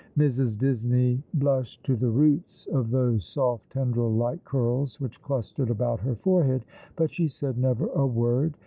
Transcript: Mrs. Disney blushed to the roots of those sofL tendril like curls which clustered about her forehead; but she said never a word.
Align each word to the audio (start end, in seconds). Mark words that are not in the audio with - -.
Mrs. 0.17 0.57
Disney 0.57 1.21
blushed 1.35 1.83
to 1.83 1.95
the 1.95 2.09
roots 2.09 2.65
of 2.73 2.89
those 2.89 3.21
sofL 3.31 3.59
tendril 3.69 4.09
like 4.11 4.43
curls 4.43 4.99
which 4.99 5.21
clustered 5.21 5.69
about 5.69 5.99
her 5.99 6.15
forehead; 6.15 6.65
but 6.95 7.11
she 7.11 7.27
said 7.27 7.59
never 7.59 7.85
a 7.89 8.07
word. 8.07 8.57